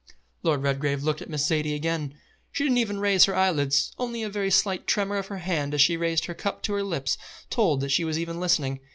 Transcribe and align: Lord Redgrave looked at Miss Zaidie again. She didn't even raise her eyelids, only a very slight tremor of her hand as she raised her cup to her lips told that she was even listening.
Lord 0.41 0.63
Redgrave 0.63 1.03
looked 1.03 1.21
at 1.21 1.29
Miss 1.29 1.45
Zaidie 1.47 1.75
again. 1.75 2.19
She 2.51 2.63
didn't 2.63 2.79
even 2.79 2.99
raise 2.99 3.25
her 3.25 3.35
eyelids, 3.35 3.93
only 3.99 4.23
a 4.23 4.29
very 4.29 4.49
slight 4.49 4.87
tremor 4.87 5.17
of 5.17 5.27
her 5.27 5.37
hand 5.37 5.75
as 5.75 5.81
she 5.81 5.95
raised 5.95 6.25
her 6.25 6.33
cup 6.33 6.63
to 6.63 6.73
her 6.73 6.81
lips 6.83 7.19
told 7.51 7.81
that 7.81 7.89
she 7.91 8.03
was 8.03 8.17
even 8.17 8.39
listening. 8.39 8.79